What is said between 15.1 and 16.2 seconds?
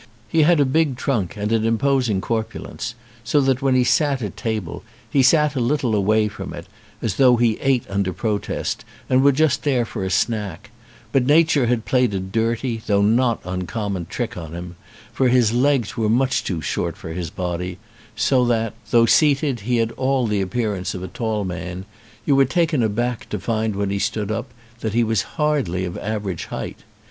for his legs were